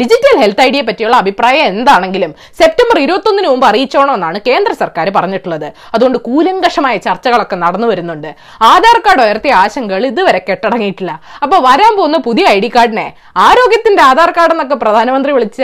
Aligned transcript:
Digital 0.00 0.34
health 0.42 0.62
ഐഡിയെ 0.66 0.82
പറ്റിയുള്ള 0.86 1.16
അഭിപ്രായം 1.24 1.66
എന്താണെങ്കിലും 1.72 2.30
സെപ്റ്റംബർ 2.60 2.96
ഇരുപത്തൊന്നിന് 3.04 3.48
മുമ്പ് 3.52 3.66
അറിയിച്ചോണമെന്നാണ് 3.66 4.38
കേന്ദ്ര 4.48 4.72
സർക്കാർ 4.82 5.08
പറഞ്ഞിട്ടുള്ളത്. 5.18 5.68
അതുകൊണ്ട് 5.94 6.18
കൂലങ്കഷമായ 6.28 6.96
ചർച്ചകളൊക്കെ 7.06 7.56
നടന്നു 7.64 7.88
വരുന്നുണ്ട്. 7.92 8.30
ആധാർ 8.72 8.98
കാർഡ് 9.06 9.22
ഉയർത്തിയ 9.26 9.52
ആശങ്കകൾ 9.64 10.06
ഇതുവരെ 10.12 10.40
കെട്ടടങ്ങിയിട്ടില്ല. 10.48 11.12
അപ്പൊ 11.44 11.58
വരാൻ 11.68 11.92
പോകുന്ന 12.00 12.18
പുതിയ 12.28 12.46
ഐ 12.56 12.58
ഡി 12.64 12.72
കാർഡിനെ 12.76 13.06
ആരോഗ്യത്തിന്റെ 13.46 14.02
ആധാർ 14.10 14.32
കാർഡ് 14.38 14.54
എന്നൊക്കെ 14.56 14.78
പ്രധാനമന്ത്രി 14.84 15.32
വിളിച്ച 15.32 15.62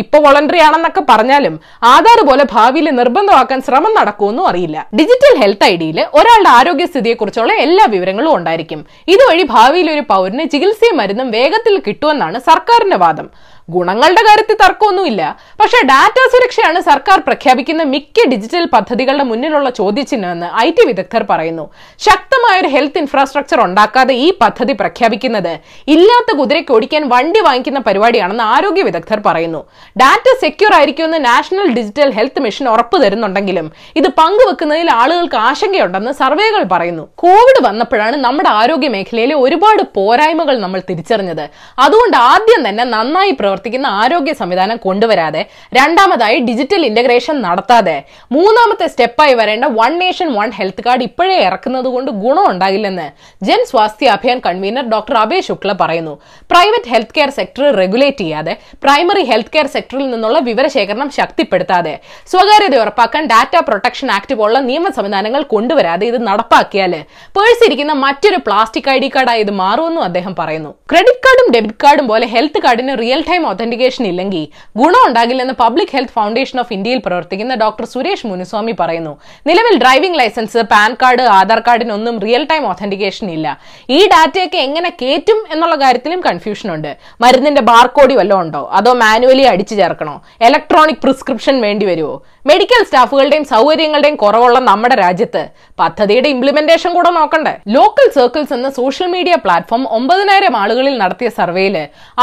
ഇപ്പൊ 0.00 0.16
വോളണ്ടറി 0.24 0.60
ആണെന്നൊക്കെ 0.66 1.02
പറഞ്ഞാലും 1.10 1.54
ആധാർ 1.94 2.20
പോലെ 2.28 2.44
ഭാവിയിൽ 2.54 2.88
നിർബന്ധമാക്കാൻ 3.00 3.60
ശ്രമം 3.66 3.92
നടക്കുമെന്നും 3.98 4.46
അറിയില്ല. 4.50 4.78
ഡിജിറ്റൽ 4.98 5.34
ഹെൽത്ത് 5.42 5.66
ഐ 5.70 5.74
ഡിയിൽ 5.82 5.98
ഒരാളുടെ 6.18 6.50
ആരോഗ്യസ്ഥിതിയെക്കുറിച്ചുള്ള 6.58 7.52
എല്ലാ 7.66 7.86
വിവരങ്ങളും 7.94 8.32
ഉണ്ടായിരിക്കും. 8.38 8.80
ഇതുവഴി 9.14 9.44
ഭാവിയിൽ 9.54 9.90
ഒരു 9.94 10.04
പൗരന് 10.12 10.46
ചികിത്സയും 10.54 10.98
മരുന്നും 11.02 11.30
വേഗത്തിൽ 11.36 11.76
കിട്ടുമെന്നാണ് 11.86 12.38
സർക്കാരിന്റെ 12.50 13.00
വാദം. 13.04 13.28
ഗുണങ്ങളുടെ 13.74 14.22
കാര്യത്തിൽ 14.22 14.56
തർക്കമൊന്നുമില്ല. 14.62 15.22
പക്ഷേ 15.60 15.78
ഡാറ്റ 15.86 16.18
സുരക്ഷയാണ് 16.32 16.80
സർക്കാർ 16.80 17.18
പ്രഖ്യാപിക്കുന്ന 17.26 17.82
മിക്ക 17.82 18.26
ഡിജിറ്റൽ 18.32 18.64
പദ്ധതികളുടെ 18.74 19.24
മുന്നിലുള്ള 19.24 19.70
ചോദ്യചിഹ്നമെന്ന് 19.70 20.48
ഐ 20.64 20.70
ടി 20.70 20.86
വിദഗ്ധർ 20.86 21.22
പറയുന്നു. 21.30 21.64
ശക്തമായ 21.98 22.60
ഒരു 22.60 22.68
ഹെൽത്ത് 22.68 22.98
ഇൻഫ്രാസ്ട്രക്ചർ 22.98 23.60
ഉണ്ടാക്കാതെ 23.60 24.14
ഈ 24.14 24.28
പദ്ധതി 24.42 24.72
പ്രഖ്യാപിക്കുന്നത് 24.72 25.58
ഇല്ലാത്ത 25.88 26.36
കുതിരയ്ക്ക് 26.36 26.72
ഓടിക്കാൻ 26.72 27.08
വണ്ടി 27.08 27.40
വാങ്ങിക്കുന്ന 27.40 27.78
പരിപാടിയാണെന്ന് 27.78 28.44
ആരോഗ്യ 28.44 28.82
വിദഗ്ധർ 28.82 29.20
പറയുന്നു. 29.26 29.60
ഡാറ്റ 30.02 30.28
സെക്യൂർ 30.40 30.74
ആയിരിക്കുമെന്ന് 30.74 31.24
നാഷണൽ 31.24 31.66
ഡിജിറ്റൽ 31.78 32.10
ഹെൽത്ത് 32.10 32.40
മിഷൻ 32.40 32.68
ഉറപ്പു 32.68 32.98
തരുന്നുണ്ടെങ്കിലും 32.98 33.72
ഇത് 33.96 34.08
പങ്കുവെക്കുന്നതിൽ 34.08 34.90
ആളുകൾക്ക് 34.90 35.36
ആശങ്കയുണ്ടെന്ന് 35.36 36.12
സർവേകൾ 36.12 36.62
പറയുന്നു. 36.72 37.08
കോവിഡ് 37.24 37.60
വന്നപ്പോഴാണ് 37.66 38.16
നമ്മുടെ 38.16 38.48
ആരോഗ്യ 38.48 38.88
മേഖലയിലെ 38.88 39.34
ഒരുപാട് 39.34 39.82
പോരായ്മകൾ 39.98 40.58
നമ്മൾ 40.58 40.82
തിരിച്ചറിഞ്ഞത്. 40.90 41.44
അതുകൊണ്ട് 41.78 42.16
ആദ്യം 42.16 42.68
തന്നെ 42.68 42.84
നന്നായി 42.84 43.32
പ്രവർത്തിക്കുന്ന 43.56 43.88
ആരോഗ്യ 44.02 44.32
സംവിധാനം 44.40 44.78
കൊണ്ടുവരാതെ 44.86 45.42
രണ്ടാമതായി 45.76 46.38
ഡിജിറ്റൽ 46.48 46.82
ഇന്റഗ്രേഷൻ 46.88 47.36
നടത്താതെ. 47.44 47.94
മൂന്നാമത്തെ 48.36 48.86
സ്റ്റെപ്പായി 48.92 49.34
വരേണ്ട 49.40 49.64
one 49.78 49.92
nation 50.02 50.28
one 50.38 50.48
health 50.58 50.82
card 50.86 51.04
ഇപ്പോഴേ 51.08 51.36
ഇറക്കുന്നത് 51.48 51.88
കൊണ്ട് 51.94 52.10
ഗുണം 52.22 52.44
ഉണ്ടാകില്ലെന്ന് 52.52 53.06
ജൻ 53.48 53.60
സ്വാസ്ഥ്യ 53.70 54.10
അഭിയാൻ 54.16 54.38
കൺവീനർ 54.46 54.84
ഡോക്ടർ 54.94 55.16
അഭയ് 55.22 55.44
ശുക്ല 55.48 55.70
പറയുന്നു. 55.82 56.14
Private 56.52 56.90
health 56.92 57.16
care 57.18 57.30
sector 57.38 57.64
regulate 57.82 58.22
ചെയ്യാതെ 58.24 58.54
പ്രൈമറി 58.84 59.24
ഹെൽത്ത് 59.30 59.52
കെയർ 59.54 59.68
സെക്ടറിൽ 59.76 60.06
നിന്നുള്ള 60.12 60.38
വിവരശേഖരണം 60.50 61.10
ശക്തിപ്പെടുത്താതെ 61.18 61.94
സ്വകാര്യത 62.34 62.76
ഉറപ്പാക്കാൻ 62.82 63.24
ഡാറ്റ 63.32 63.56
പ്രൊട്ടക്ഷൻ 63.70 64.10
ആക്ട് 64.18 64.36
പോലുള്ള 64.42 64.62
നിയമ 64.68 64.86
സംവിധാനങ്ങൾ 64.98 65.44
കൊണ്ടുവരാതെ 65.54 66.06
ഇത് 66.12 66.18
നടപ്പാക്കിയാൽ 66.30 66.94
പേഴ്സ് 67.38 67.64
ഇരിക്കുന്ന 67.68 67.96
മറ്റൊരു 68.04 68.40
പ്ലാസ്റ്റിക് 68.48 68.90
ഐ 68.96 68.98
ഡി 69.04 69.10
കാർഡായി 69.16 69.40
ഇത് 69.46 69.54
മാറുമെന്നും 69.62 70.04
അദ്ദേഹം 70.08 70.32
പറയുന്നു. 70.42 70.70
ക്രെഡിറ്റ് 70.92 71.22
കാർഡും 71.26 71.48
ഡെബിറ്റ് 71.54 71.80
കാർഡും 71.84 72.06
പോലെ 72.12 72.26
ഹെൽത്ത് 72.34 72.60
കാർഡിന് 72.64 72.94
റിയൽ 73.02 73.20
ടൈം 73.28 73.42
ഒതന്റിക്കേഷൻ 73.52 74.06
ഇല്ലെങ്കിൽ 74.06 74.44
ഗുണം 74.80 75.02
ഉണ്ടാകില്ലെന്ന് 75.08 75.54
പബ്ലിക് 75.62 75.94
ഹെൽത്ത് 75.96 76.12
ഫൗണ്ടേഷൻ 76.12 76.60
ഓഫ് 76.60 76.72
ഇന്ത്യയിൽ 76.72 77.00
പ്രവർത്തിക്കുന്ന 77.06 77.54
ഡോക്ടർ 77.54 77.84
സുരേഷ് 77.84 78.26
മുനുസ്വാമി 78.26 78.74
പറയുന്നു. 78.80 79.12
നിലവിൽ 79.46 79.76
driving 79.82 80.18
licence 80.18 80.62
PAN 80.72 80.96
card 81.02 81.22
Aadhaar 81.38 81.62
കാർഡിനൊന്നും 81.68 82.20
real 82.26 82.44
time 82.50 82.66
authentication 82.68 83.30
ഇല്ല. 83.30 83.46
ഈ 83.90 84.00
ഡാറ്റയൊക്കെ 84.06 84.58
എങ്ങനെ 84.58 84.90
കേറ്റും 85.02 85.40
എന്നുള്ള 85.52 85.76
കാര്യത്തിലും 85.76 86.20
കൺഫ്യൂഷൻ 86.20 86.74
ഉണ്ട്. 86.74 86.96
മരുന്നിന്റെ 87.20 87.62
ബാർകോഡി 87.62 88.14
വല്ലതും 88.14 88.40
ഉണ്ടോ? 88.40 88.62
അതോ 88.72 88.92
മാനുവലി 88.92 89.42
അടിച്ചു 89.42 89.74
ചേർക്കണോ? 89.74 90.16
ഇലക്ട്രോണിക് 90.40 91.02
പ്രിസ്ക്രിപ്ഷൻ 91.04 91.60
വേണ്ടി 91.60 91.86
വരുമോ 91.86 92.22
മെഡിക്കൽ 92.48 92.80
സ്റ്റാഫുകളുടെയും 92.88 93.44
സൗകര്യങ്ങളുടെയും 93.52 94.16
കുറവുള്ള 94.22 94.58
നമ്മുടെ 94.68 94.96
രാജ്യത്ത് 95.02 95.42
പദ്ധതിയുടെ 95.80 96.28
ഇംപ്ലിമെന്റേഷൻ 96.34 96.90
കൂടെ 96.96 97.10
നോക്കണ്ടേ? 97.16 97.54
ലോക്കൽ 97.76 98.06
സർക്കിൾസ് 98.16 98.52
എന്ന 98.56 98.68
സോഷ്യൽ 98.78 99.08
മീഡിയ 99.14 99.34
പ്ലാറ്റ്ഫോം 99.44 99.82
ഒമ്പതിനായിരം 99.96 100.54
ആളുകളിൽ 100.62 100.94
നടത്തിയ 101.02 101.28
സർവേയിൽ 101.38 101.76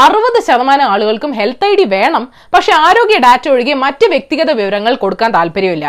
അറുപത് 0.04 0.38
ശതമാനം 0.48 0.86
ആളുകൾക്കും 0.94 1.32
ഹെൽത്ത് 1.38 1.66
ഐ 1.70 1.72
ഡി 1.80 1.86
വേണം. 1.96 2.24
പക്ഷെ 2.54 2.72
ആരോഗ്യ 2.86 3.18
ഡാറ്റ 3.26 3.48
ഒഴികെ 3.54 3.74
മറ്റ് 3.84 4.08
വ്യക്തിഗത 4.14 4.50
വിവരങ്ങൾ 4.60 4.94
കൊടുക്കാൻ 5.04 5.32
താല്പര്യമില്ല. 5.38 5.86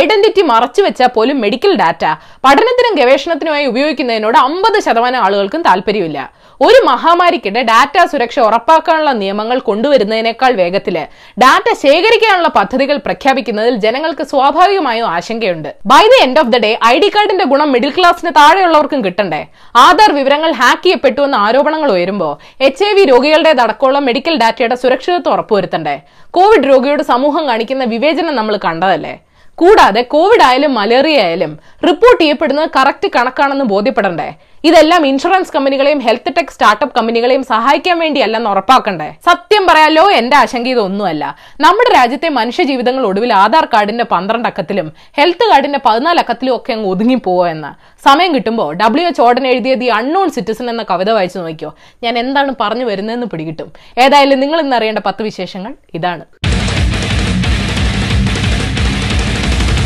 ഐഡന്റിറ്റി 0.00 0.44
മറച്ചു 0.52 0.82
വെച്ചാൽ 0.86 1.12
പോലും 1.16 1.38
മെഡിക്കൽ 1.44 1.74
ഡാറ്റ 1.82 2.04
പഠനത്തിനും 2.46 2.94
ഗവേഷണത്തിനുമായി 3.00 3.66
ഉപയോഗിക്കുന്നതിനോട് 3.72 4.38
അമ്പത് 4.46 4.78
ശതമാനം 4.88 5.20
ആളുകൾക്കും 5.26 5.64
താല്പര്യമില്ല. 5.70 6.18
ഒരു 6.66 6.78
മഹാമാരിക്കിടെ 6.86 7.60
ഡാറ്റ 7.68 7.96
സുരക്ഷ 8.12 8.36
ഉറപ്പാക്കാനുള്ള 8.46 9.10
നിയമങ്ങൾ 9.20 9.58
കൊണ്ടുവരുന്നതിനേക്കാൾ 9.68 10.52
വേഗത്തിൽ 10.60 10.96
ഡാറ്റ 11.42 11.68
ശേഖരിക്കാനുള്ള 11.82 12.48
പദ്ധതികൾ 12.56 12.96
പ്രഖ്യാപിക്കുന്നതിൽ 13.04 13.74
ജനങ്ങൾക്ക് 13.84 14.24
സ്വാഭാവികമായും 14.32 15.06
ആശങ്കയുണ്ട്. 15.16 15.68
By 15.92 16.02
the 16.12 16.18
end 16.24 16.40
of 16.42 16.50
the 16.54 16.58
day 16.64 16.70
I 16.86 16.94
D 17.04 17.10
കാർഡിന്റെ 17.16 17.46
ഗുണം 17.52 17.70
മിഡിൽ 17.74 17.92
ക്ലാസ്സിന് 17.98 18.32
താഴെയുള്ളവർക്കും 18.40 19.04
കിട്ടണ്ടേ? 19.04 19.42
ആധാർ 19.84 20.12
വിവരങ്ങൾ 20.18 20.52
ഹാക്ക് 20.62 20.82
ചെയ്യപ്പെട്ടു 20.86 21.20
എന്ന 21.28 21.36
ആരോപണങ്ങൾ 21.46 21.92
ഉയരുമ്പോൾ 21.96 22.34
എച്ച് 22.68 22.84
ഐ 22.90 22.92
വി 22.98 23.04
രോഗികളുടേതടക്കമുള്ള 23.12 24.00
മെഡിക്കൽ 24.08 24.36
ഡാറ്റയുടെ 24.44 24.74
സുരക്ഷിതത്വം 24.74 25.32
ഉറപ്പുവരുത്തണ്ടേ? 25.36 25.96
കോവിഡ് 26.38 26.68
രോഗിയോട് 26.72 27.02
സമൂഹം 27.14 27.46
കാണിക്കുന്ന 27.52 27.84
വിവേചനം 27.94 28.36
നമ്മൾ 28.40 28.56
കണ്ടതല്ലേ? 28.66 29.14
കൂടാതെ 29.58 30.02
കോവിഡ് 30.02 30.42
ആയാലും 30.42 30.74
മലേറിയ 30.74 31.20
ആയാലും 31.20 31.58
റിപ്പോർട്ട് 31.88 32.22
ചെയ്യപ്പെടുന്നത് 32.22 32.68
കറക്റ്റ് 32.76 33.08
കണക്കാണെന്ന് 33.16 33.64
ബോധ്യപ്പെടണ്ടേ? 33.64 34.34
ഇതെല്ലാം 34.64 35.06
ഇൻഷുറൻസ് 35.06 35.52
കമ്പനികളെയും 35.52 35.98
ഹെൽത്ത് 35.98 36.32
ടെക് 36.36 36.52
സ്റ്റാർട്ടപ്പ് 36.52 36.96
കമ്പനികളെയും 36.96 37.42
സഹായിക്കാൻ 37.42 37.98
വേണ്ടിയല്ലെന്ന് 37.98 38.50
ഉറപ്പാക്കണ്ടേ? 38.50 39.14
സത്യം 39.26 39.66
പറയാലോ 39.66 40.10
എന്റെ 40.10 40.36
ആശങ്ക 40.36 40.68
ഇതൊന്നുമല്ല. 40.68 41.36
നമ്മുടെ 41.60 41.94
രാജ്യത്തെ 41.94 42.28
മനുഷ്യ 42.28 42.62
ജീവിതങ്ങൾ 42.62 43.06
ഒടുവിൽ 43.06 43.32
ആധാർ 43.32 43.64
കാർഡിന്റെ 43.64 44.04
പന്ത്രണ്ട് 44.04 44.48
അക്കത്തിലും 44.48 44.92
ഹെൽത്ത് 45.16 45.50
കാർഡിന്റെ 45.50 45.80
പതിനാല് 45.86 46.18
അക്കത്തിലും 46.18 46.56
ഒക്കെ 46.56 46.72
അങ്ങ് 46.72 46.88
ഒതുങ്ങി 46.88 47.14
പോവോ 47.14 47.48
എന്ന്. 47.48 47.70
സമയം 48.08 48.34
കിട്ടുമ്പോൾ 48.34 48.74
ഡബ്ല്യു 48.74 49.06
എച്ച് 49.06 49.20
ഓർഡൻ 49.20 49.46
എഴുതിയ 49.46 49.74
ദി 49.74 49.86
അൺനോൺ 49.86 50.30
സിറ്റിസൺ 50.30 50.70
എന്ന 50.70 50.84
കവിത 50.90 51.10
വായിച്ചു 51.10 51.38
നോക്കിയോ? 51.38 51.74
ഞാൻ 52.02 52.18
എന്താണ് 52.18 52.54
പറഞ്ഞു 52.60 52.84
വരുന്നതെന്ന് 52.84 53.26
പിടികിട്ടും. 53.26 53.72
ഏതായാലും 53.98 54.40
നിങ്ങൾ 54.40 54.60
ഇന്ന് 54.60 54.76
അറിയേണ്ട 54.76 54.98
പത്ത് 54.98 55.22
വിശേഷങ്ങൾ 55.22 55.74
ഇതാണ്. 55.94 56.24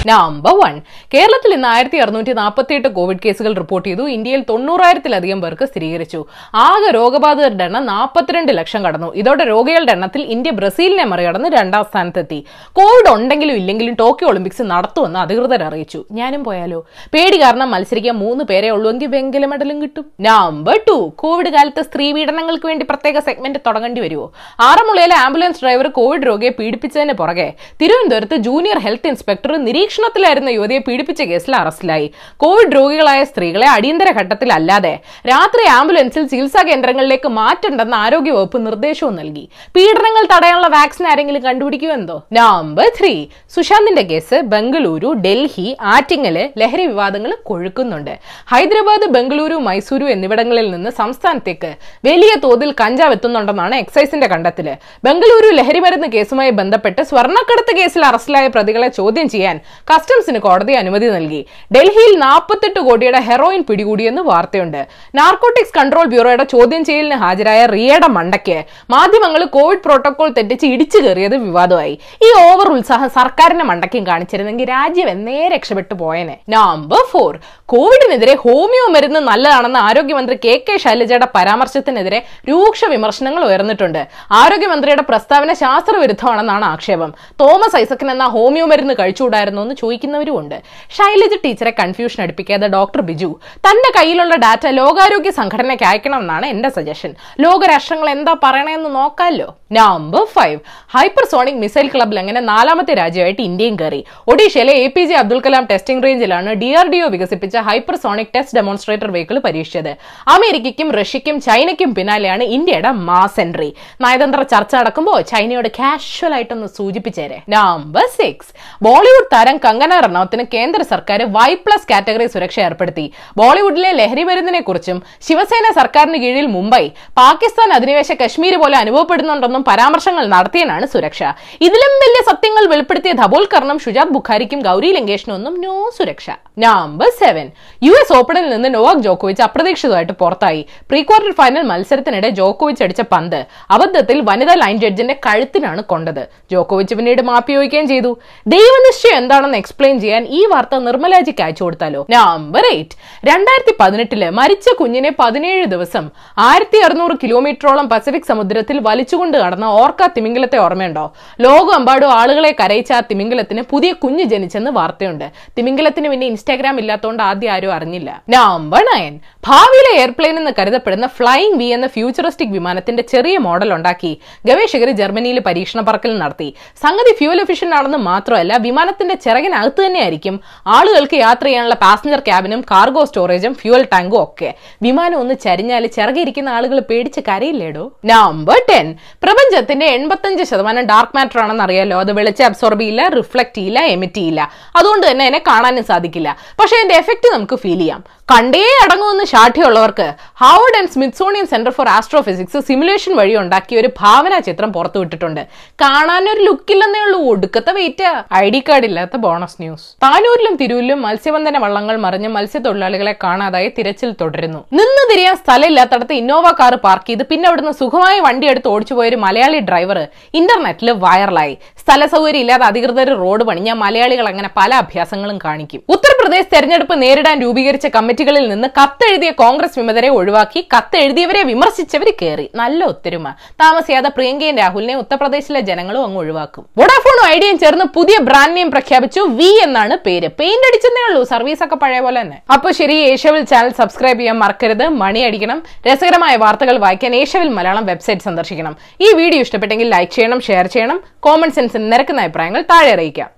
നമ്പർ 0.07 0.55
വൺ 0.61 0.81
കേരളത്തിൽ 1.15 1.55
ഇന്ന് 1.55 1.69
ആയിരത്തി 1.69 1.97
അറുന്നൂറ്റി 1.97 2.33
നാൽപ്പത്തി 2.33 2.75
എട്ട് 2.75 2.89
കോവിഡ് 2.89 3.21
കേസുകൾ 3.25 3.53
റിപ്പോർട്ട് 3.55 3.89
ചെയ്തു. 3.89 4.03
ഇന്ത്യയിൽ 4.09 4.45
തൊണ്ണൂറായിരത്തിലധികം 4.49 5.41
പേർക്ക് 5.41 5.65
സ്ഥിരീകരിച്ചു. 5.65 6.25
ആകെ 6.55 6.91
രോഗബാധിതരുടെ 6.91 7.65
എണ്ണം 7.65 7.87
നാൽപ്പത്തിരണ്ട് 7.87 8.53
ലക്ഷം 8.59 8.85
കടന്നു. 8.85 9.15
ഇതോടെ 9.15 9.45
രോഗികളുടെ 9.45 9.93
എണ്ണത്തിൽ 9.93 10.23
ഇന്ത്യ 10.23 10.51
ബ്രസീലിനെ 10.51 11.05
മറികടന്ന് 11.05 11.49
രണ്ടാം 11.49 11.85
സ്ഥാനത്തെത്തി. 11.85 12.39
കോവിഡ് 12.73 13.11
ഉണ്ടെങ്കിലും 13.15 13.55
ഇല്ലെങ്കിലും 13.55 13.95
ടോക്കിയോ 13.95 14.29
ഒളിമ്പിക്സ് 14.31 14.63
നടത്തുമെന്ന് 14.63 15.19
അധികൃതർ 15.19 15.63
അറിയിച്ചു. 15.63 16.05
ഞാനും 16.13 16.45
പോയാലോ? 16.45 16.81
പേടി 17.15 17.43
കാരണം 17.43 17.71
മത്സരിക്കാൻ 17.71 18.17
മൂന്ന് 18.17 18.45
പേരെ 18.45 18.71
ഉള്ളൂ 18.71 18.91
എങ്കിൽ 18.91 19.07
വെങ്കല 19.07 19.47
മെഡലും 19.47 19.83
കിട്ടും. 19.83 20.07
നമ്പർ 20.21 20.81
ടു 20.89 21.13
കോവിഡ് 21.25 21.49
കാലത്ത് 21.49 21.83
സ്ത്രീ 21.83 22.13
പീഡനങ്ങൾക്ക് 22.13 22.67
വേണ്ടി 22.67 22.87
പ്രത്യേക 22.91 23.19
സെഗ്മെന്റ് 23.19 23.59
തുടങ്ങേണ്ടി 23.67 24.01
വരുമോ 24.01 24.33
ആറന്മുളയിലെ 24.61 25.15
ആംബുലൻസ് 25.15 25.63
ഡ്രൈവർ 25.63 25.89
കോവിഡ് 25.89 26.27
രോഗിയെ 26.27 26.53
പീഡിപ്പിച്ചതിന് 26.59 27.13
പുറകെ 27.13 27.49
തിരുവനന്തപുരത്ത് 27.81 28.37
ജൂനിയർ 28.37 28.79
ഹെൽത്ത് 28.79 29.09
ഇൻസ്പെക്ടർ 29.09 29.53
നിരീക്ഷണത്തിലായിരുന്ന 29.93 30.51
യുവതിയെ 30.57 30.81
പീഡിപ്പിച്ച 30.87 31.23
കേസിൽ 31.31 31.53
അറസ്റ്റിലായി. 31.61 32.07
കോവിഡ് 32.43 32.75
രോഗികളായ 32.77 33.21
സ്ത്രീകളെ 33.31 33.67
അടിയന്തര 33.73 34.09
ഘട്ടത്തിൽ 34.21 34.49
അല്ലാതെ 34.57 34.93
രാത്രി 35.31 35.65
ആംബുലൻസിൽ 35.79 36.23
ചികിത്സാ 36.31 36.63
കേന്ദ്രങ്ങളിലേക്ക് 36.69 37.29
മാറ്റണ്ടെന്ന് 37.39 37.97
ആരോഗ്യവകുപ്പ് 38.05 38.59
നിർദ്ദേശവും 38.67 39.15
നൽകി. 39.21 39.45
പീഡനങ്ങൾ 39.77 40.25
തടയാനുള്ള 40.33 40.69
വാക്സിൻ 40.77 41.07
ആരെങ്കിലും 41.11 41.43
കണ്ടുപിടിക്കുമോ 41.49 41.95
എന്തോ 41.99 42.17
നമ്പർ 42.39 42.89
ത്രീ. 42.99 43.13
സുശാന്തിന്റെ 43.57 44.05
കേസ് 44.13 44.39
ബംഗളൂരു 44.55 45.11
ഡൽഹി 45.27 45.67
ആറ്റിങ്ങൽ 45.95 46.39
ലഹരി 46.63 46.87
വിവാദങ്ങൾ 46.93 47.35
കൊഴുക്കുന്നുണ്ട്. 47.51 48.15
ഹൈദരാബാദ് 48.53 49.09
ബംഗളൂരു 49.19 49.59
മൈസൂരു 49.69 50.09
എന്നിവിടങ്ങളിൽ 50.15 50.69
നിന്ന് 50.75 50.93
സംസ്ഥാനത്തേക്ക് 51.03 51.73
വലിയ 52.09 52.33
തോതിൽ 52.47 52.73
കഞ്ചാവ് 52.83 53.17
എത്തുന്നുണ്ടെന്നാണ് 53.19 53.77
എക്സൈസിന്റെ 53.85 54.31
കണ്ടെത്തൽ. 54.35 54.69
ബംഗളൂരു 55.09 55.51
ലഹരിമരുന്ന് 55.61 56.11
കേസുമായി 56.17 56.53
ബന്ധപ്പെട്ട് 56.63 57.01
സ്വർണക്കടത്ത് 57.13 57.73
കേസിൽ 57.79 58.03
അറസ്റ്റിലായ 58.11 58.47
പ്രതികളെ 58.57 58.89
ചോദ്യം 59.01 59.29
ചെയ്യാൻ 59.35 59.57
കസ്റ്റംസിന് 59.91 60.39
കോടതി 60.39 60.73
അനുമതി 60.73 61.07
നൽകി. 61.07 61.47
ഡൽഹിയിൽ 61.75 62.19
നാൽപ്പത്തെട്ട് 62.19 62.81
കോടിയുടെ 62.81 63.21
ഹെറോയിൻ 63.21 63.65
പിടികൂടിയെന്ന് 63.69 64.23
വാർത്തയുണ്ട്. 64.23 64.87
നാർക്കോട്ടിക്സ് 65.15 65.79
കൺട്രോൾ 65.79 66.05
ബ്യൂറോയുടെ 66.05 66.45
ചോദ്യം 66.45 66.85
ചെയ്യലിന് 66.85 67.15
ഹാജരായ 67.15 67.67
റിയയുടെ 67.67 68.09
മണ്ടയ്ക്ക് 68.09 68.65
മാധ്യമങ്ങൾ 68.91 69.45
കോവിഡ് 69.45 69.79
പ്രോട്ടോകോൾ 69.79 70.29
തെറ്റിച്ച് 70.29 70.67
ഇടിച്ചു 70.67 70.99
കയറിയത് 70.99 71.37
വിവാദമായി. 71.37 71.99
ഈ 72.23 72.31
ഓവർ 72.41 72.69
ഉത്സാഹം 72.73 73.11
സർക്കാരിന്റെ 73.11 73.65
മണ്ടയ്ക്കും 73.65 74.07
കാണിച്ചിരുന്നെങ്കിൽ 74.07 74.69
രാജ്യം 74.69 75.09
എന്നേ 75.09 75.49
രക്ഷപ്പെട്ടു 75.49 75.95
പോയനെ. 75.95 76.39
നമ്പർ 76.49 77.03
ഫോർ 77.11 77.39
കോവിഡിനെതിരെ 77.67 78.35
ഹോമിയോ 78.35 78.87
മരുന്ന് 78.93 79.21
നല്ലതാണെന്ന് 79.21 79.79
ആരോഗ്യമന്ത്രി 79.79 80.39
കെ 80.45 80.65
കെ 80.69 80.77
ശൈലജയുടെ 80.77 81.29
പരാമർശത്തിനെതിരെ 81.35 82.23
രൂക്ഷ 82.51 82.85
വിമർശനങ്ങൾ 82.85 83.45
ഉയർന്നിട്ടുണ്ട്. 83.45 84.07
ആരോഗ്യമന്ത്രിയുടെ 84.31 85.03
പ്രസ്താവന 85.03 85.53
ശാസ്ത്രവിരുദ്ധമാണെന്നാണ് 85.53 86.65
ആക്ഷേപം. 86.65 87.15
തോമസ് 87.41 87.77
ഐസക്കിന് 87.77 88.11
എന്ന 88.11 88.25
ഹോമിയോ 88.25 88.67
മരുന്ന് 88.67 88.95
കഴിച്ചുകൂടായിരുന്നു 88.99 89.72
എന്ന് 89.73 89.81
എന്ന് 89.81 89.81
ചോദിക്കുന്നവരും 89.83 90.37
ഉണ്ട് 90.41 90.57
ശൈലജ 90.97 91.35
ടീച്ചറെ 91.45 91.73
കൺഫ്യൂഷൻ 91.81 92.19
അടുപ്പിക്കാതെ 92.25 92.67
ഡോക്ടർ 92.77 93.01
ബിജു 93.09 93.31
തന്റെ 93.67 93.91
കയ്യിലുള്ള 93.97 94.35
ഡാറ്റ 94.45 94.67
ലോകാരോഗ്യ 94.81 95.33
സംഘടനയ്ക്ക് 95.41 95.87
അയക്കണമെന്നാണ് 95.91 96.47
എന്റെ 96.55 96.71
സജഷൻ 96.77 97.11
ലോകരാഷ്ട്രങ്ങൾ 97.45 98.09
എന്താ 98.17 98.35
പറയണമെന്ന് 98.45 98.91
നോക്കാമല്ലോ 99.01 99.49
നമ്പർ 99.79 100.25
ഫൈവ് 100.35 100.59
ഹൈപ്പർസോണിക് 100.95 101.61
മിസൈൽ 101.63 101.87
ക്ലബിൽ 101.93 102.17
അങ്ങനെ 102.23 102.41
നാലാമത്തെ 102.51 102.95
രാജ്യമായിട്ട് 103.01 103.43
ഇന്ത്യയും 103.51 103.77
കയറി. 103.81 104.01
ഒഡീഷയിലെ 104.33 104.75
A 104.85 104.87
P 104.95 105.03
J 105.11 105.15
Abdul 105.21 105.41
Kalam 105.45 105.65
testing 105.71 106.05
റേഞ്ചിലാണ് 106.07 106.51
ഡി 106.63 106.69
ആർ 106.81 106.87
ഡി 106.95 106.99
ഒ 107.05 107.09
വികസിപ്പിച്ച 107.15 107.57
ഹൈപ്പർസോണിക് 107.69 108.33
ടെസ്റ്റ് 108.35 108.57
ഡെമോൺസ്ട്രേറ്റർ 108.59 109.11
വെഹിക്കിൾ 109.15 109.39
പരീക്ഷിച്ചത്. 109.47 109.93
അമേരിക്കയ്ക്കും 110.35 110.89
റഷ്യയ്ക്കും 110.99 111.39
ചൈനയ്ക്കും 111.47 111.91
പിന്നാലെയാണ് 111.99 112.47
ഇന്ത്യയുടെ 112.57 112.93
മാസ് 113.09 113.41
എൻട്രി 113.45 113.71
നയതന്ത്ര 114.07 114.43
ചർച്ച 114.55 114.75
നടക്കുമ്പോൾ 114.81 115.19
ചൈനയോട് 115.33 115.71
കാഷ്വൽ 115.81 116.35
ആയിട്ടൊന്ന് 116.39 116.69
സൂചിപ്പിച്ചേരെ. 116.79 117.39
നമ്പർ 117.57 118.07
സിക്സ് 118.19 118.53
ബോളിവുഡ് 118.89 119.31
താരം 119.33 119.57
കങ്കന 119.65 119.93
റണൌത്തിന് 120.05 120.45
കേന്ദ്ര 120.55 120.83
സർക്കാർ 120.93 121.21
വൈ 121.37 121.51
പ്ലസ് 121.65 121.89
കാറ്റഗറി 121.91 122.27
സുരക്ഷ 122.35 122.59
ഏർപ്പെടുത്തി. 122.67 123.07
ബോളിവുഡിലെ 123.41 123.91
ലഹരി 124.01 124.25
മരുന്നിനെ 124.29 124.61
കുറിച്ചും 124.69 124.99
ശിവസേന 125.27 125.67
സർക്കാരിന് 125.79 126.19
കീഴിൽ 126.25 126.47
മുംബൈ. 126.57 126.85
പാകിസ്ഥാൻ 127.21 127.71
അധിനിവേശ 127.79 128.13
കശ്മീർ 128.23 128.57
പോലെ 128.63 128.79
അനുഭവപ്പെടുന്നുണ്ടെന്നും 128.83 129.65
പരാമർശങ്ങൾ 129.71 130.25
നടത്തിയനാണ് 130.35 130.87
സുരക്ഷ. 130.95 131.23
ഇതിലും 131.67 131.93
വലിയ 132.05 132.23
സത്യങ്ങൾ 132.31 132.65
വെളിപ്പെടുത്തിയ 132.73 133.13
ധബോൽക്കറിനും 133.23 133.79
ഷുജാത് 133.85 134.15
ബുഖാരിക്കും 134.17 134.63
ഗൗരി 134.69 134.91
ലങ്കേഷിനും 134.99 135.35
ഒന്നും 135.39 135.55
നോ 135.65 135.75
സുരക്ഷ. 135.99 136.29
നമ്പർ 136.65 137.11
സെവൻ 137.21 137.47
യു 137.87 137.93
എസ് 138.01 138.13
ഓപ്പണിൽ 138.17 138.47
നിന്ന് 138.53 138.69
നോവാക് 138.75 139.03
ജോക്കോവിച്ച് 139.07 139.43
അപ്രതീക്ഷിതമായിട്ട് 139.47 140.15
പുറത്തായി. 140.23 140.63
പ്രീ 140.91 141.01
ക്വാർട്ടർ 141.09 141.33
ഫൈനൽ 141.39 141.63
മത്സരത്തിനിടെ 141.71 142.29
ജോക്കോവിച്ച് 142.41 142.83
അടിച്ച 142.87 143.03
പന്ത് 143.13 143.39
അബദ്ധത്തിൽ 143.77 144.19
വനിതാ 144.29 144.55
ലൈൻ 144.63 144.77
ജഡ്ജിന്റെ 144.83 145.17
കഴുത്തിനാണ് 145.27 145.83
കൊണ്ടത്. 145.93 146.23
ജോക്കോവിച്ച് 146.53 146.95
പിന്നീട് 146.99 147.23
മാപ്പിയോഗിക്കുകയും 147.31 147.89
ചെയ്തു. 147.93 148.11
ദൈവനിശ്ചയം 148.55 149.17
എന്താണെന്ന് 149.21 149.52
എക്സ്പ്ലെയിൻ 149.57 150.01
ചെയ്യാൻ 150.01 150.27
ഈ 150.31 150.47
വാർത്ത 150.47 150.79
നിർമ്മലാജിക്ക് 150.79 151.43
അയച്ചു 151.43 151.65
കൊടുത്താലോ? 151.65 152.07
നമ്പർ 152.11 152.67
എയ്റ്റ് 152.73 152.97
രണ്ടായിരത്തി 153.29 153.75
പതിനെട്ടിൽ 153.81 154.31
മരിച്ച 154.31 154.69
കുഞ്ഞിനെ 154.81 155.13
പതിനേഴ് 155.19 155.65
ദിവസം 155.65 156.11
ആയിരത്തി 156.39 156.79
അറുന്നൂറ് 156.79 157.17
കിലോമീറ്ററോളം 157.23 157.89
പസഫിക് 157.89 158.29
സമുദ്രത്തിൽ 158.29 158.79
വലിച്ചുകൊണ്ട് 158.79 159.39
കടന്ന 159.39 159.65
ഓർക്ക 159.65 160.07
തിമിംഗലത്തെ 160.07 160.59
ഓർമ്മയുണ്ടോ? 160.59 161.13
ലോകമെമ്പാടും 161.41 162.13
ആളുകളെ 162.13 162.57
കരയിച്ച 162.61 162.93
ആ 162.93 163.01
തിമിംഗലത്തിന് 163.01 163.63
പുതിയ 163.71 163.93
കുഞ്ഞ് 163.93 164.25
ജനിച്ചെന്ന് 164.25 164.71
വാർത്തയുണ്ട്. 164.71 165.33
തിമിംഗലത്തിന് 165.59 166.09
പിന്നെ 166.09 166.27
ഇൻസ്റ്റാഗ്രാം 166.27 166.79
ഇല്ലാത്തതുകൊണ്ട് 166.79 167.23
ആദ്യം 167.23 167.53
ആരും 167.53 167.75
അറിഞ്ഞില്ല. 167.75 168.23
നമ്പർ 168.29 168.85
നയൻ 168.95 169.21
ഭാവിയിലെ 169.49 170.01
എയർപ്ലെയിൻ 170.01 170.37
എന്ന് 170.37 170.51
കരുതപ്പെടുന്ന 170.59 171.07
ഫ്ലൈയിങ് 171.07 171.59
വി 171.59 171.65
എന്ന 171.65 171.87
ഫ്യൂച്ചറിസ്റ്റിക് 171.87 172.53
വിമാനത്തിന്റെ 172.53 173.03
ചെറിയ 173.03 173.39
മോഡൽ 173.39 173.75
ഉണ്ടാക്കി 173.75 174.21
ഗവേഷകർ 174.47 174.91
ജർമ്മനിയിൽ 174.91 175.41
പരീക്ഷണ 175.41 175.81
പറക്കൽ 175.81 176.19
നടത്തി. 176.19 176.55
സംഗതി 176.83 177.15
ഫ്യൂൽ 177.15 177.41
എഫിഷ്യന്റ് 177.41 177.77
ആണെന്ന് 177.77 177.99
മാത്രമല്ല 177.99 178.57
വിമാനത്തിന്റെ 178.57 179.15
ചിറകിനകത്ത് 179.43 179.87
തന്നെയായിരിക്കും. 179.87 180.41
ആളുകൾക്ക് 180.67 181.17
യാത്ര 181.17 181.45
ചെയ്യാനുള്ള 181.45 181.75
പാസഞ്ചർ 181.75 182.19
ക്യാബിനും 182.19 182.61
കാർഗോ 182.71 183.05
സ്റ്റോറേജും 183.05 183.55
ഫ്യൂവൽ 183.55 183.83
ടാങ്കും 183.93 184.23
ഒക്കെ. 184.23 184.55
വിമാനം 184.83 185.19
ഒന്ന് 185.21 185.35
ചരിഞ്ഞാൽ 185.45 185.87
ചിറകിരിക്കുന്ന 185.87 186.49
ആളുകൾ 186.49 186.79
പേടിച്ച് 186.81 187.21
കരയില്ലേടോ? 187.29 187.93
നമ്പർ 188.05 188.59
ടെൻ 188.71 188.97
പ്രപഞ്ചത്തിന്റെ 189.23 189.87
എൺപത്തഞ്ച് 189.87 190.45
ശതമാനം 190.45 190.87
ഡാർക്ക് 190.87 191.17
മാറ്റർ 191.17 191.41
ആണെന്ന് 191.41 191.65
അറിയാലോ? 191.65 192.01
അത് 192.01 192.13
വെളിച്ചം 192.13 192.45
അബ്സോർബ് 192.45 192.81
ചെയ്യില്ല 192.81 193.09
റിഫ്ലക്ട് 193.09 193.57
ചെയ്യില്ല 193.57 193.81
എമിറ്റ് 193.81 194.15
ചെയ്യില്ല. 194.15 194.51
അതുകൊണ്ട് 194.77 195.11
തന്നെ 195.11 195.25
എന്നെ 195.27 195.43
കാണാനും 195.47 195.85
സാധിക്കില്ല. 195.85 196.37
പക്ഷെ 196.61 196.77
അതിന്റെ 196.77 196.95
എഫക്റ്റ് 196.95 197.35
നമുക്ക് 197.35 197.57
ഫീൽ 197.57 197.79
ചെയ്യാം. 197.79 198.05
കണ്ടേ 198.31 198.65
അടങ്ങുമെന്ന് 198.85 199.25
ഷാഠ്യമുള്ളവർക്ക് 199.25 200.15
Harvard 200.41 200.79
and 200.79 200.89
Smithsonian 200.89 201.47
Center 201.47 201.71
for 201.71 201.89
astrophysics 201.89 202.61
simulation 202.69 203.17
വഴി 203.17 203.37
ഉണ്ടാക്കിയ 203.37 203.81
ഒരു 203.81 203.91
ഭാവന 204.01 204.39
ചിത്രം 204.39 204.73
പുറത്തുവിട്ടിട്ടുണ്ട്. 204.73 205.47
കാണാനൊരു 205.81 206.43
ലുക്കില്ലെന്നേ 206.43 207.01
ഉള്ളൂ. 207.01 207.21
ഒടുക്കത്തെ 207.31 207.73
വെയിറ്റ് 207.73 208.35
ഐ 208.35 208.51
ഡി 208.51 208.63
കാർഡ് 208.69 208.85
ഇല്ലാത്ത 208.85 209.17
ബോണസ് 209.33 209.59
ന്യൂസ്. 209.65 209.87
താനൂരിലും 210.07 210.57
തിരൂരിലും 210.63 211.01
മത്സ്യബന്ധന 211.07 211.59
വള്ളങ്ങൾ 211.67 211.97
മറിഞ്ഞ് 212.07 212.31
മത്സ്യത്തൊഴിലാളികളെ 212.37 213.15
കാണാതായി 213.25 213.71
തിരച്ചിൽ 213.79 214.11
തുടരുന്നു. 214.23 214.63
നിന്ന് 214.79 215.05
തിരിയാൻ 215.13 215.37
സ്ഥലമില്ലാത്തടത്ത് 215.43 216.15
ഇന്നോവ 216.23 216.47
കാർ 216.61 216.75
പാർക്ക് 216.87 217.09
ചെയ്ത് 217.11 217.25
പിന്നെ 217.31 217.47
അവിടുന്ന് 217.49 217.75
സുഖമായി 217.83 218.21
വണ്ടി 218.27 218.47
എടുത്ത് 218.53 218.69
ഓടിച്ചുപോയ 218.75 219.11
ഒരു 219.13 219.19
മലയാളി 219.27 219.61
ഡ്രൈവർ 219.69 219.99
ഇന്റർനെറ്റിൽ 220.41 220.91
വൈറലായി. 221.05 221.55
സ്ഥല 221.83 222.07
സൗകര്യം 222.15 222.43
ഇല്ലാതെ 222.45 222.65
അധികൃതർ 222.71 223.09
റോഡ് 223.23 223.45
പണിഞ്ഞ 223.49 223.71
മലയാളികൾ 223.83 224.27
അങ്ങനെ 224.31 224.51
പല 224.59 224.71
അഭ്യാസങ്ങളും 224.83 225.39
കാണിക്കും. 225.45 225.81
ഉത്തർപ്രദേശ് 226.23 226.55
തെരഞ്ഞെടുപ്പ് 226.55 227.03
നേരിടാൻ 227.03 227.41
രൂപീകരിച്ച 227.43 227.87
കമ്മിറ്റികളിൽ 227.95 228.49
നിന്ന് 228.49 228.69
കത്തെഴുതിയ 228.81 229.31
കോൺഗ്രസ് 229.31 229.79
വിമതരെ 229.79 230.09
ഒഴിവാക്കി 230.09 230.69
കത്തെഴുതിയവരെ 230.75 231.43
വിമർശിച്ചവർ 231.43 232.09
കയറി 232.23 232.51
നല്ല 232.55 232.85
ഒത്തൊരുമ. 232.85 233.31
താമസിയാതെ 233.63 234.09
പ്രിയങ്കയും 234.09 234.59
രാഹുലിനെ 234.59 234.97
ഉത്തർപ്രദേശിലെ 234.97 235.61
ജനങ്ങളും 235.61 236.05
അങ്ങ് 236.05 236.19
ഒഴിവാക്കും. 236.19 236.65
വോഡാഫോണും 236.79 237.25
ഐഡിയയും 237.35 237.59
ചേർന്ന് 237.59 237.85
പുതിയ 237.97 238.19
ബ്രാൻഡ് 238.29 238.57
നെയിം 238.57 238.71
പ്രഖ്യാപിച്ചു. 238.71 239.21
വി 239.21 239.51
എന്നാണ് 239.65 239.97
പേര്. 240.07 240.29
പെയിന്റ് 240.41 240.69
അടിച്ചതേ 240.71 241.03
ഉള്ളൂ. 241.09 241.25
സർവീസ് 241.33 241.65
ഒക്കെ 241.65 241.77
പഴയ 241.77 242.01
പോലെ 242.07 242.21
തന്നെ. 242.21 242.39
അപ്പൊ 242.53 242.71
ശരി 242.81 242.95
ഏഷ്യവിൽ 243.11 243.43
ചാനൽ 243.55 243.73
സബ്സ്ക്രൈബ് 243.81 244.21
ചെയ്യാൻ 244.21 244.39
മറക്കരുത്. 244.45 244.87
മണി 245.03 245.21
അടിക്കണം. 245.31 245.63
രസകരമായ 245.89 246.37
വാർത്തകൾ 246.45 246.79
വായിക്കാൻ 246.87 247.17
ഏഷ്യവിൽ 247.23 247.49
മലയാളം 247.59 247.87
വെബ്സൈറ്റ് 247.87 248.23
സന്ദർശിക്കണം. 248.29 248.77
ഈ 249.01 249.11
വീഡിയോ 249.23 249.41
ഇഷ്ടപ്പെട്ടെങ്കിൽ 249.41 249.91
ലൈക്ക് 249.97 250.13
ചെയ്യണം 250.13 250.41
ഷെയർ 250.41 250.67
ചെയ്യണം. 250.67 251.01
കോമൺ 251.21 251.51
സെൻസിന് 251.51 251.93
നിരക്കുന്ന 251.93 252.21
അഭിപ്രായങ്ങൾ 252.21 252.63
താഴെ 252.71 252.93
അറിയിക്കാം. 252.93 253.31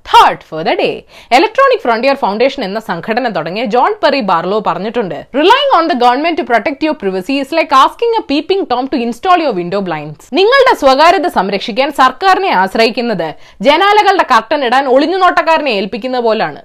For 0.49 0.63
the 0.67 0.71
day 0.79 0.91
Electronic 1.37 1.81
Frontier 1.81 2.15
Foundation 2.15 2.61
എന്ന 2.75 2.85
സംഘടന 2.91 3.27
തുടങ്ങിയ 3.37 3.65
ജോൺ 3.75 3.93
പെറി 4.03 4.21
ബാർലോ 4.31 4.57
പറഞ്ഞിട്ടുണ്ട്. 4.69 5.19
Relying 5.39 5.73
on 5.77 5.85
the 5.91 5.97
government 6.05 6.39
to 6.41 6.45
protect 6.51 6.85
your 6.87 6.97
privacy 7.03 7.35
is 7.43 7.55
like 7.59 7.75
asking 7.83 8.19
a 8.21 8.23
peeping 8.33 8.67
Tom 8.73 8.85
to 8.93 8.99
install 9.05 9.39
your 9.45 9.55
window 9.61 9.81
blinds 9.89 10.29
നിങ്ങളുടെ 10.41 10.75
സ്വകാര്യത 10.83 11.31
സംരക്ഷിക്കാൻ 11.39 11.91
സർക്കാരിനെ 12.03 12.53
ആശ്രയിക്കുന്നത് 12.63 13.29
ജനാലകളുടെ 13.69 14.27
കർട്ടൻ 14.35 14.63
ഇടാൻ 14.69 14.87
ഒളിഞ്ഞുനോട്ടക്കാരനെ 14.97 15.75
ഏൽപ്പിക്കുന്ന 15.81 16.21
പോലാണ്. 16.29 16.61